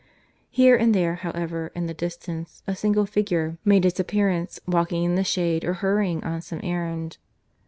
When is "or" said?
5.63-5.73